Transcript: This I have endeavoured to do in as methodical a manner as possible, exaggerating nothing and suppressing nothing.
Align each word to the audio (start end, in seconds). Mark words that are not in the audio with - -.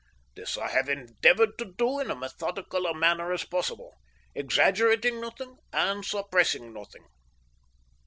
This 0.35 0.57
I 0.57 0.69
have 0.69 0.89
endeavoured 0.89 1.59
to 1.59 1.73
do 1.77 1.99
in 1.99 2.09
as 2.09 2.17
methodical 2.17 2.87
a 2.87 2.95
manner 2.97 3.31
as 3.31 3.43
possible, 3.43 3.93
exaggerating 4.33 5.21
nothing 5.21 5.57
and 5.71 6.03
suppressing 6.03 6.73
nothing. 6.73 7.05